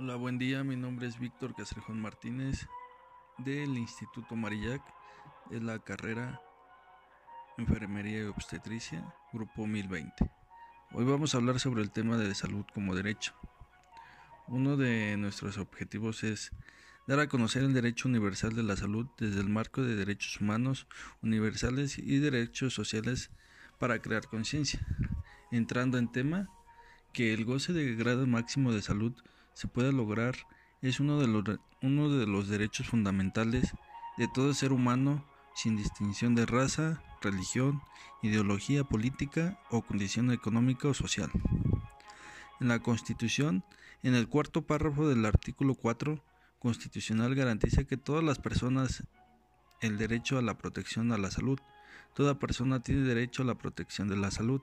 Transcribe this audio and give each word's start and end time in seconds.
Hola, 0.00 0.14
buen 0.14 0.38
día. 0.38 0.62
Mi 0.62 0.76
nombre 0.76 1.08
es 1.08 1.18
Víctor 1.18 1.56
Castrejón 1.56 2.00
Martínez 2.00 2.68
del 3.38 3.76
Instituto 3.76 4.36
Marillac 4.36 4.80
de 5.50 5.60
la 5.60 5.80
carrera 5.80 6.40
Enfermería 7.56 8.20
y 8.20 8.26
Obstetricia, 8.26 9.12
Grupo 9.32 9.66
1020. 9.66 10.30
Hoy 10.92 11.04
vamos 11.04 11.34
a 11.34 11.38
hablar 11.38 11.58
sobre 11.58 11.82
el 11.82 11.90
tema 11.90 12.16
de 12.16 12.32
salud 12.36 12.64
como 12.72 12.94
derecho. 12.94 13.34
Uno 14.46 14.76
de 14.76 15.16
nuestros 15.16 15.58
objetivos 15.58 16.22
es 16.22 16.52
dar 17.08 17.18
a 17.18 17.28
conocer 17.28 17.64
el 17.64 17.74
derecho 17.74 18.08
universal 18.08 18.54
de 18.54 18.62
la 18.62 18.76
salud 18.76 19.08
desde 19.18 19.40
el 19.40 19.48
marco 19.48 19.82
de 19.82 19.96
derechos 19.96 20.40
humanos 20.40 20.86
universales 21.22 21.98
y 21.98 22.20
derechos 22.20 22.72
sociales 22.72 23.32
para 23.80 24.00
crear 24.00 24.28
conciencia. 24.28 24.78
Entrando 25.50 25.98
en 25.98 26.12
tema, 26.12 26.48
que 27.12 27.34
el 27.34 27.44
goce 27.44 27.72
de 27.72 27.96
grado 27.96 28.28
máximo 28.28 28.72
de 28.72 28.80
salud 28.80 29.12
se 29.58 29.66
pueda 29.66 29.90
lograr 29.90 30.36
es 30.82 31.00
uno 31.00 31.18
de 31.18 31.26
los, 31.26 31.42
uno 31.82 32.08
de 32.08 32.28
los 32.28 32.46
derechos 32.46 32.86
fundamentales 32.86 33.74
de 34.16 34.28
todo 34.28 34.54
ser 34.54 34.72
humano 34.72 35.24
sin 35.52 35.76
distinción 35.76 36.36
de 36.36 36.46
raza, 36.46 37.02
religión, 37.20 37.82
ideología 38.22 38.84
política 38.84 39.58
o 39.68 39.82
condición 39.82 40.30
económica 40.30 40.86
o 40.86 40.94
social. 40.94 41.32
En 42.60 42.68
la 42.68 42.78
Constitución, 42.78 43.64
en 44.04 44.14
el 44.14 44.28
cuarto 44.28 44.62
párrafo 44.62 45.08
del 45.08 45.26
artículo 45.26 45.74
4 45.74 46.22
constitucional 46.60 47.34
garantiza 47.34 47.82
que 47.82 47.96
todas 47.96 48.22
las 48.22 48.38
personas 48.38 49.08
el 49.80 49.98
derecho 49.98 50.38
a 50.38 50.42
la 50.42 50.56
protección 50.56 51.10
a 51.10 51.18
la 51.18 51.32
salud. 51.32 51.58
Toda 52.14 52.38
persona 52.38 52.80
tiene 52.80 53.00
derecho 53.00 53.42
a 53.42 53.46
la 53.46 53.56
protección 53.56 54.06
de 54.06 54.18
la 54.18 54.30
salud. 54.30 54.60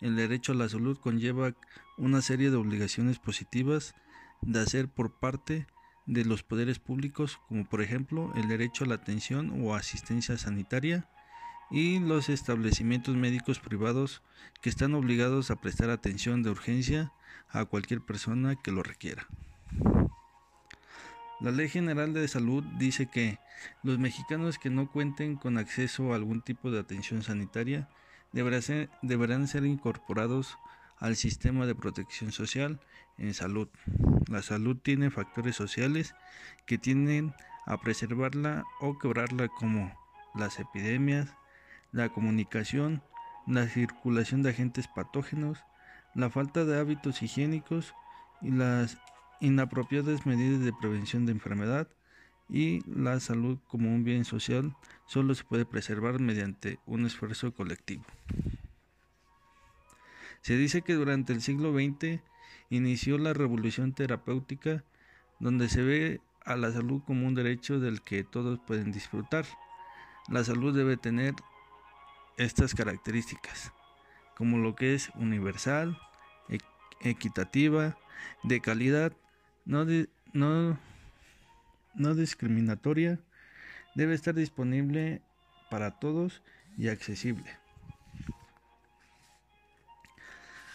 El 0.00 0.14
derecho 0.14 0.52
a 0.52 0.54
la 0.54 0.68
salud 0.68 0.96
conlleva 0.98 1.54
una 1.98 2.22
serie 2.22 2.50
de 2.52 2.56
obligaciones 2.56 3.18
positivas 3.18 3.96
de 4.42 4.60
hacer 4.60 4.88
por 4.88 5.18
parte 5.18 5.66
de 6.06 6.24
los 6.24 6.42
poderes 6.42 6.78
públicos, 6.78 7.40
como 7.48 7.64
por 7.64 7.80
ejemplo 7.80 8.32
el 8.34 8.48
derecho 8.48 8.84
a 8.84 8.88
la 8.88 8.96
atención 8.96 9.64
o 9.64 9.74
asistencia 9.74 10.36
sanitaria, 10.36 11.08
y 11.70 11.98
los 12.00 12.28
establecimientos 12.28 13.16
médicos 13.16 13.58
privados 13.58 14.22
que 14.60 14.68
están 14.68 14.94
obligados 14.94 15.50
a 15.50 15.56
prestar 15.56 15.88
atención 15.88 16.42
de 16.42 16.50
urgencia 16.50 17.12
a 17.48 17.64
cualquier 17.64 18.02
persona 18.02 18.56
que 18.56 18.72
lo 18.72 18.82
requiera. 18.82 19.26
La 21.40 21.50
Ley 21.50 21.68
General 21.68 22.12
de 22.12 22.28
Salud 22.28 22.62
dice 22.78 23.06
que 23.06 23.38
los 23.82 23.98
mexicanos 23.98 24.58
que 24.58 24.70
no 24.70 24.90
cuenten 24.90 25.36
con 25.36 25.56
acceso 25.56 26.12
a 26.12 26.16
algún 26.16 26.42
tipo 26.42 26.70
de 26.70 26.78
atención 26.78 27.22
sanitaria 27.22 27.88
deberán 28.32 29.48
ser, 29.48 29.64
incorporados 29.64 30.56
al 31.02 31.16
sistema 31.16 31.66
de 31.66 31.74
protección 31.74 32.30
social 32.30 32.78
en 33.18 33.34
salud. 33.34 33.68
La 34.28 34.40
salud 34.40 34.76
tiene 34.76 35.10
factores 35.10 35.56
sociales 35.56 36.14
que 36.64 36.78
tienden 36.78 37.34
a 37.66 37.76
preservarla 37.80 38.64
o 38.80 38.96
quebrarla 38.98 39.48
como 39.48 39.92
las 40.36 40.60
epidemias, 40.60 41.28
la 41.90 42.08
comunicación, 42.08 43.02
la 43.48 43.66
circulación 43.66 44.44
de 44.44 44.50
agentes 44.50 44.86
patógenos, 44.86 45.58
la 46.14 46.30
falta 46.30 46.64
de 46.64 46.78
hábitos 46.78 47.20
higiénicos 47.20 47.94
y 48.40 48.52
las 48.52 48.96
inapropiadas 49.40 50.24
medidas 50.24 50.60
de 50.60 50.72
prevención 50.72 51.26
de 51.26 51.32
enfermedad, 51.32 51.88
y 52.48 52.80
la 52.88 53.18
salud 53.18 53.58
como 53.66 53.92
un 53.92 54.04
bien 54.04 54.24
social 54.24 54.76
solo 55.06 55.34
se 55.34 55.42
puede 55.42 55.64
preservar 55.64 56.20
mediante 56.20 56.78
un 56.86 57.06
esfuerzo 57.06 57.52
colectivo. 57.52 58.04
Se 60.42 60.56
dice 60.56 60.82
que 60.82 60.94
durante 60.94 61.32
el 61.32 61.40
siglo 61.40 61.72
XX 61.72 62.20
inició 62.70 63.18
la 63.18 63.32
revolución 63.32 63.92
terapéutica 63.92 64.84
donde 65.40 65.68
se 65.68 65.82
ve 65.82 66.20
a 66.44 66.56
la 66.56 66.70
salud 66.72 67.02
como 67.04 67.26
un 67.26 67.34
derecho 67.34 67.80
del 67.80 68.02
que 68.02 68.24
todos 68.24 68.58
pueden 68.60 68.92
disfrutar. 68.92 69.44
La 70.28 70.44
salud 70.44 70.76
debe 70.76 70.96
tener 70.96 71.34
estas 72.36 72.74
características, 72.74 73.72
como 74.36 74.58
lo 74.58 74.74
que 74.74 74.94
es 74.94 75.10
universal, 75.16 75.98
equitativa, 77.00 77.98
de 78.44 78.60
calidad, 78.60 79.12
no, 79.64 79.84
no 80.32 80.78
no 81.94 82.14
discriminatoria, 82.14 83.20
debe 83.94 84.14
estar 84.14 84.34
disponible 84.34 85.22
para 85.70 85.98
todos 85.98 86.42
y 86.76 86.88
accesible. 86.88 87.61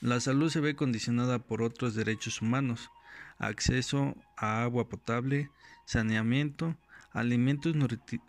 La 0.00 0.18
salud 0.18 0.48
se 0.48 0.60
ve 0.60 0.74
condicionada 0.74 1.38
por 1.38 1.60
otros 1.60 1.94
derechos 1.94 2.40
humanos, 2.40 2.90
acceso 3.38 4.16
a 4.34 4.62
agua 4.62 4.88
potable, 4.88 5.50
saneamiento, 5.84 6.74
alimentos 7.12 7.74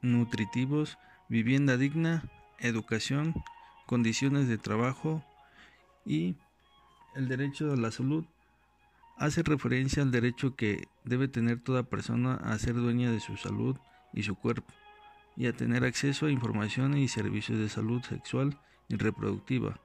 nutritivos, 0.02 0.98
vivienda 1.30 1.78
digna, 1.78 2.24
educación, 2.60 3.34
condiciones 3.86 4.50
de 4.50 4.58
trabajo 4.58 5.24
y 6.06 6.36
el 7.16 7.30
derecho 7.30 7.72
a 7.72 7.78
la 7.78 7.92
salud. 7.92 8.26
Hace 9.18 9.42
referencia 9.42 10.04
al 10.04 10.12
derecho 10.12 10.58
que 10.58 10.90
debe 11.06 11.30
tener 11.30 11.62
toda 11.62 11.84
persona 11.84 12.34
a 12.36 12.60
ser 12.60 12.74
dueña 12.74 13.12
de 13.12 13.22
su 13.22 13.38
salud 13.38 13.78
y 14.14 14.24
su 14.24 14.36
cuerpo, 14.36 14.74
y 15.38 15.48
a 15.48 15.54
tener 15.54 15.86
acceso 15.86 16.26
a 16.26 16.32
información 16.32 16.98
y 16.98 17.08
servicios 17.08 17.60
de 17.60 17.70
salud 17.70 18.02
sexual 18.04 18.58
y 18.90 18.98
reproductiva, 18.98 19.80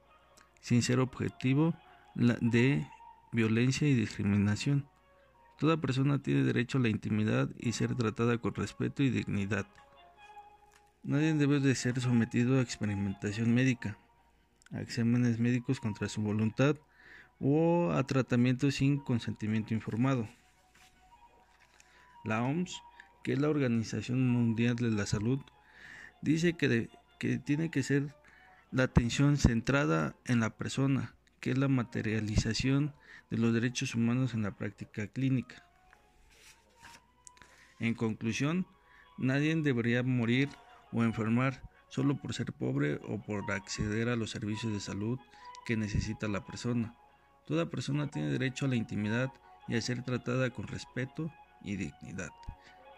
sin 0.67 0.83
ser 0.83 0.99
objetivo 0.99 1.77
de 2.17 2.85
violencia 3.31 3.87
y 3.87 3.95
discriminación. 3.95 4.89
Toda 5.61 5.77
persona 5.77 6.21
tiene 6.21 6.43
derecho 6.43 6.79
a 6.79 6.81
la 6.81 6.89
intimidad 6.89 7.49
y 7.57 7.71
ser 7.71 7.95
tratada 7.95 8.37
con 8.39 8.53
respeto 8.53 9.05
y 9.05 9.11
dignidad. 9.11 9.65
Nadie 11.05 11.35
debe 11.35 11.61
de 11.61 11.77
ser 11.77 12.01
sometido 12.01 12.59
a 12.59 12.63
experimentación 12.63 13.55
médica, 13.55 13.97
a 14.73 14.81
exámenes 14.81 15.39
médicos 15.39 15.79
contra 15.79 16.09
su 16.09 16.21
voluntad 16.21 16.75
o 17.39 17.93
a 17.93 18.03
tratamiento 18.03 18.73
sin 18.73 18.99
consentimiento 18.99 19.73
informado. 19.73 20.29
La 22.25 22.43
OMS, 22.43 22.83
que 23.23 23.35
es 23.35 23.39
la 23.39 23.51
Organización 23.51 24.29
Mundial 24.29 24.75
de 24.75 24.91
la 24.91 25.07
Salud, 25.07 25.39
dice 26.23 26.55
que, 26.55 26.89
que 27.21 27.39
tiene 27.39 27.71
que 27.71 27.85
ser 27.85 28.13
la 28.77 28.83
atención 28.83 29.39
centrada 29.39 30.17
en 30.27 30.39
la 30.39 30.51
persona, 30.51 31.15
que 31.41 31.51
es 31.51 31.57
la 31.57 31.67
materialización 31.67 32.95
de 33.31 33.39
los 33.39 33.55
derechos 33.55 33.95
humanos 33.95 34.35
en 34.35 34.43
la 34.43 34.55
práctica 34.55 35.07
clínica. 35.07 35.65
En 37.81 37.95
conclusión, 37.95 38.67
nadie 39.17 39.57
debería 39.57 40.03
morir 40.03 40.51
o 40.93 41.03
enfermar 41.05 41.63
solo 41.89 42.19
por 42.19 42.35
ser 42.35 42.53
pobre 42.53 43.01
o 43.09 43.19
por 43.23 43.51
acceder 43.51 44.11
a 44.11 44.17
los 44.17 44.33
servicios 44.33 44.75
de 44.75 44.81
salud 44.81 45.19
que 45.65 45.79
necesita 45.79 46.29
la 46.29 46.45
persona. 46.45 46.95
Toda 47.47 47.71
persona 47.71 48.09
tiene 48.09 48.29
derecho 48.29 48.67
a 48.67 48.69
la 48.69 48.77
intimidad 48.77 49.33
y 49.69 49.77
a 49.77 49.81
ser 49.81 50.03
tratada 50.03 50.51
con 50.51 50.67
respeto 50.67 51.33
y 51.65 51.77
dignidad. 51.77 52.31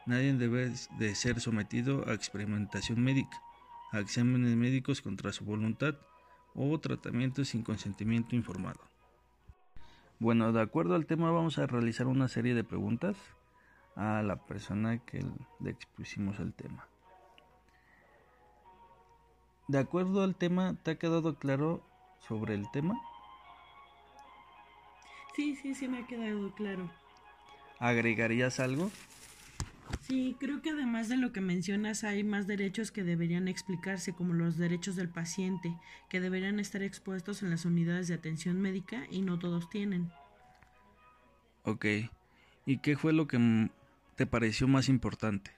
Nadie 0.07 0.33
debe 0.33 0.73
de 0.99 1.15
ser 1.15 1.41
sometido 1.41 2.09
a 2.09 2.15
experimentación 2.15 3.01
médica, 3.01 3.41
a 3.93 4.01
exámenes 4.01 4.57
médicos 4.57 5.01
contra 5.03 5.33
su 5.33 5.45
voluntad 5.45 5.95
o 6.55 6.79
tratamientos 6.79 7.49
sin 7.49 7.63
consentimiento 7.63 8.37
informado. 8.37 8.81
Bueno, 10.19 10.53
de 10.53 10.61
acuerdo 10.61 10.95
al 10.95 11.07
tema 11.07 11.31
vamos 11.31 11.59
a 11.59 11.67
realizar 11.67 12.07
una 12.07 12.29
serie 12.29 12.55
de 12.55 12.65
preguntas 12.65 13.17
a 13.95 14.23
la 14.23 14.37
persona 14.47 14.99
que 14.99 15.25
le 15.61 15.71
expusimos 15.71 16.41
el 16.41 16.53
tema. 16.55 16.89
De 19.69 19.79
acuerdo 19.79 20.23
al 20.23 20.35
tema, 20.35 20.77
¿te 20.83 20.93
ha 20.93 20.99
quedado 20.99 21.39
claro 21.39 21.83
sobre 22.27 22.55
el 22.55 22.71
tema? 22.71 22.95
Sí, 25.37 25.55
sí, 25.57 25.75
sí 25.75 25.87
me 25.87 25.99
ha 25.99 26.07
quedado 26.07 26.53
claro. 26.55 26.91
¿Agregarías 27.79 28.59
algo? 28.61 28.91
Sí, 30.09 30.37
creo 30.41 30.63
que 30.63 30.71
además 30.71 31.11
de 31.11 31.19
lo 31.19 31.33
que 31.33 31.43
mencionas 31.43 32.03
hay 32.03 32.25
más 32.25 32.47
derechos 32.47 32.91
que 32.91 33.05
deberían 33.05 33.47
explicarse, 33.47 34.15
como 34.15 34.33
los 34.33 34.57
derechos 34.57 34.97
del 34.97 35.11
paciente, 35.11 35.77
que 36.09 36.21
deberían 36.21 36.59
estar 36.61 36.83
expuestos 36.83 37.43
en 37.43 37.51
las 37.51 37.67
unidades 37.67 38.09
de 38.09 38.15
atención 38.15 38.59
médica 38.59 39.07
y 39.11 39.21
no 39.21 39.39
todos 39.39 39.69
tienen. 39.69 40.11
Ok, 41.65 41.85
¿y 42.65 42.79
qué 42.79 42.97
fue 42.97 43.13
lo 43.13 43.29
que 43.29 43.69
te 44.17 44.25
pareció 44.25 44.67
más 44.67 44.89
importante? 44.89 45.51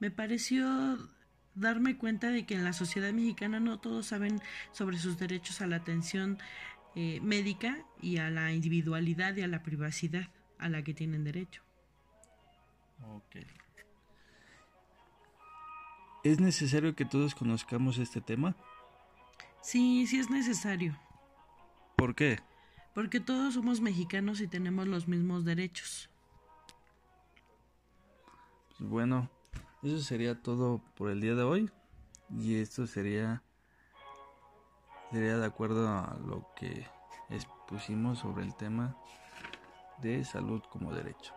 Me 0.00 0.10
pareció 0.10 0.98
darme 1.54 1.96
cuenta 1.96 2.28
de 2.28 2.44
que 2.44 2.56
en 2.56 2.64
la 2.64 2.74
sociedad 2.74 3.10
mexicana 3.14 3.58
no 3.58 3.80
todos 3.80 4.04
saben 4.04 4.38
sobre 4.72 4.98
sus 4.98 5.18
derechos 5.18 5.62
a 5.62 5.66
la 5.66 5.76
atención 5.76 6.36
eh, 6.94 7.20
médica 7.22 7.78
y 8.02 8.18
a 8.18 8.28
la 8.28 8.52
individualidad 8.52 9.34
y 9.34 9.40
a 9.40 9.48
la 9.48 9.62
privacidad 9.62 10.28
a 10.58 10.68
la 10.68 10.84
que 10.84 10.92
tienen 10.92 11.24
derecho. 11.24 11.62
Ok. 13.02 13.36
¿Es 16.24 16.40
necesario 16.40 16.94
que 16.96 17.04
todos 17.04 17.34
conozcamos 17.34 17.98
este 17.98 18.20
tema? 18.20 18.56
Sí, 19.62 20.06
sí 20.06 20.18
es 20.18 20.30
necesario. 20.30 20.98
¿Por 21.96 22.14
qué? 22.14 22.38
porque 22.96 23.20
todos 23.20 23.52
somos 23.52 23.82
mexicanos 23.82 24.40
y 24.40 24.48
tenemos 24.48 24.88
los 24.88 25.06
mismos 25.06 25.44
derechos. 25.44 26.08
Pues 28.78 28.88
bueno, 28.88 29.28
eso 29.82 29.98
sería 29.98 30.40
todo 30.40 30.80
por 30.94 31.10
el 31.10 31.20
día 31.20 31.34
de 31.34 31.42
hoy 31.42 31.70
y 32.30 32.54
esto 32.54 32.86
sería 32.86 33.42
sería 35.12 35.36
de 35.36 35.44
acuerdo 35.44 35.86
a 35.86 36.16
lo 36.26 36.48
que 36.56 36.86
expusimos 37.28 38.20
sobre 38.20 38.44
el 38.44 38.56
tema 38.56 38.96
de 40.00 40.24
salud 40.24 40.62
como 40.70 40.90
derecho. 40.94 41.34